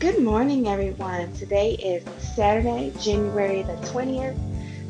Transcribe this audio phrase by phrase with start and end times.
[0.00, 1.32] Good morning, everyone.
[1.32, 4.38] Today is Saturday, January the 20th,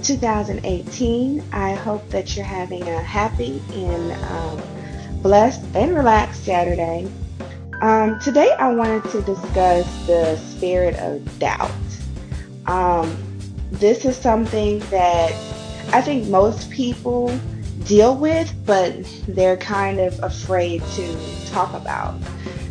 [0.04, 1.42] 2018.
[1.50, 4.60] I hope that you're having a happy and um,
[5.22, 7.10] blessed and relaxed Saturday.
[7.80, 11.72] Um, today, I wanted to discuss the spirit of doubt.
[12.66, 13.16] Um,
[13.70, 15.32] this is something that
[15.90, 17.28] I think most people
[17.84, 18.92] deal with, but
[19.26, 22.14] they're kind of afraid to talk about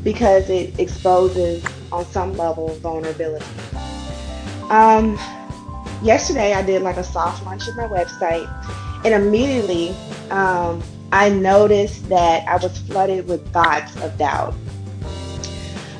[0.03, 3.45] because it exposes on some level vulnerability.
[4.69, 5.17] Um,
[6.03, 8.47] yesterday I did like a soft launch of my website,
[9.05, 9.95] and immediately
[10.29, 10.81] um,
[11.11, 14.53] I noticed that I was flooded with thoughts of doubt.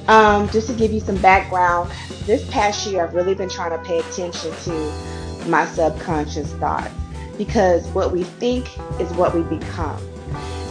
[0.07, 1.91] Um, just to give you some background,
[2.25, 6.93] this past year I've really been trying to pay attention to my subconscious thoughts
[7.37, 8.67] because what we think
[8.99, 10.01] is what we become.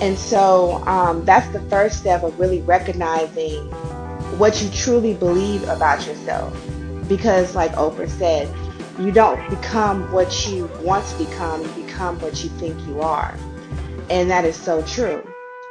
[0.01, 3.71] And so um, that's the first step of really recognizing
[4.33, 6.55] what you truly believe about yourself.
[7.09, 8.53] Because, like Oprah said,
[8.99, 13.35] you don't become what you want to become, you become what you think you are.
[14.11, 15.27] And that is so true.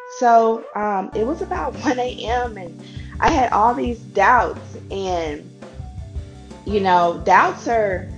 [0.07, 2.57] So um, it was about 1 a.m.
[2.57, 2.83] and
[3.19, 4.77] I had all these doubts.
[4.91, 5.43] And,
[6.65, 8.09] you know, doubts are,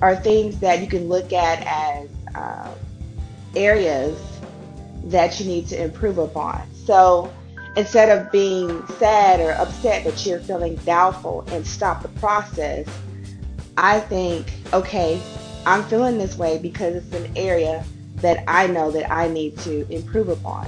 [0.00, 2.74] are things that you can look at as uh,
[3.54, 4.18] areas
[5.04, 6.62] that you need to improve upon.
[6.72, 7.32] So
[7.76, 12.88] instead of being sad or upset that you're feeling doubtful and stop the process,
[13.76, 15.20] I think, okay,
[15.66, 17.84] I'm feeling this way because it's an area
[18.16, 20.66] that I know that I need to improve upon,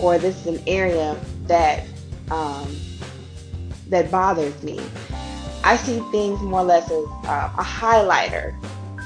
[0.00, 1.84] or this is an area that
[2.30, 2.74] um,
[3.88, 4.80] that bothers me.
[5.62, 8.54] I see things more or less as uh, a highlighter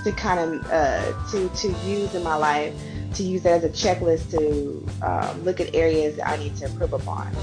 [0.05, 2.75] to kind of uh, to to use in my life
[3.15, 6.67] to use that as a checklist to um, look at areas that I need to
[6.67, 7.35] improve upon.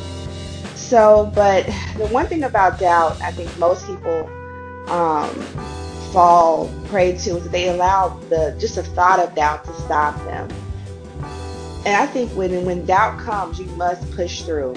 [0.75, 1.65] So, but
[1.97, 4.29] the one thing about doubt, I think most people
[4.87, 5.29] um,
[6.13, 10.49] fall prey to is they allow the just the thought of doubt to stop them.
[11.85, 14.75] And I think when when doubt comes, you must push through.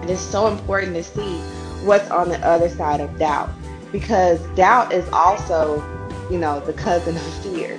[0.00, 1.38] And it's so important to see
[1.84, 3.50] what's on the other side of doubt
[3.92, 5.80] because doubt is also,
[6.30, 7.78] you know, the cousin of fear.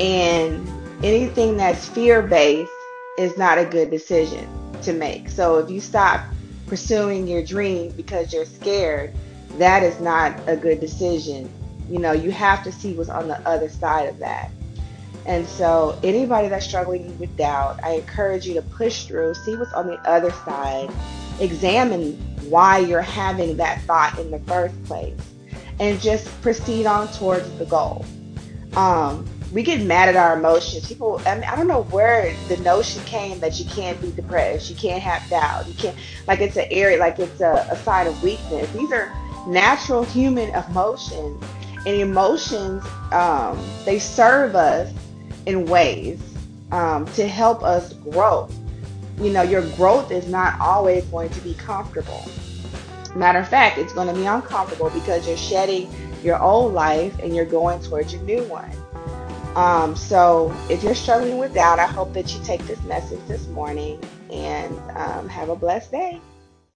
[0.00, 0.68] And
[1.04, 2.72] anything that's fear based
[3.16, 4.48] is not a good decision
[4.82, 5.28] to make.
[5.28, 6.24] So if you stop
[6.66, 9.14] pursuing your dream because you're scared,
[9.58, 11.50] that is not a good decision.
[11.88, 14.50] You know, you have to see what's on the other side of that.
[15.24, 19.72] And so, anybody that's struggling with doubt, I encourage you to push through, see what's
[19.72, 20.88] on the other side,
[21.40, 22.12] examine
[22.48, 25.18] why you're having that thought in the first place,
[25.78, 28.04] and just proceed on towards the goal.
[28.74, 30.86] Um, we get mad at our emotions.
[30.86, 34.68] People, I, mean, I don't know where the notion came that you can't be depressed,
[34.68, 38.06] you can't have doubt, you can't, like it's an area, like it's a, a sign
[38.06, 38.70] of weakness.
[38.72, 39.12] These are
[39.46, 41.42] natural human emotions,
[41.86, 44.92] and emotions, um, they serve us
[45.46, 46.20] in ways
[46.72, 48.48] um, to help us grow.
[49.18, 52.24] You know, your growth is not always going to be comfortable.
[53.16, 55.90] Matter of fact, it's going to be uncomfortable because you're shedding
[56.22, 58.70] your old life and you're going towards your new one.
[59.56, 63.46] Um, so if you're struggling with doubt, I hope that you take this message this
[63.48, 63.98] morning
[64.30, 66.20] and um, have a blessed day.